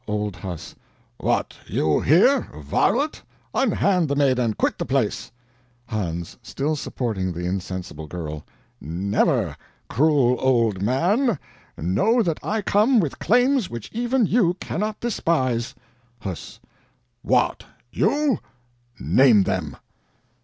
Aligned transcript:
Old 0.07 0.35
Huss: 0.37 0.73
"What, 1.19 1.55
you 1.67 1.99
here, 1.99 2.47
varlet? 2.55 3.21
Unhand 3.53 4.07
the 4.07 4.15
maid 4.15 4.39
and 4.39 4.57
quit 4.57 4.79
the 4.79 4.83
place." 4.85 5.31
Hans 5.85 6.39
(still 6.41 6.75
supporting 6.75 7.31
the 7.31 7.45
insensible 7.45 8.07
girl): 8.07 8.43
"Never! 8.81 9.55
Cruel 9.89 10.37
old 10.39 10.81
man, 10.81 11.37
know 11.77 12.23
that 12.23 12.39
I 12.41 12.63
come 12.63 12.99
with 12.99 13.19
claims 13.19 13.69
which 13.69 13.91
even 13.93 14.25
you 14.25 14.55
cannot 14.55 14.99
despise." 14.99 15.75
Huss: 16.21 16.59
"What, 17.21 17.63
YOU? 17.91 18.39
name 18.99 19.43
them." 19.43 19.77